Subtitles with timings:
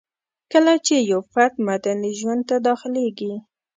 [0.51, 3.33] کله چي يو فرد مدني ژوند ته داخليږي